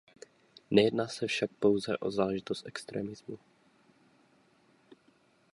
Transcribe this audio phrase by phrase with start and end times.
[0.71, 3.39] Nejedná se však pouze o záležitost extremismu.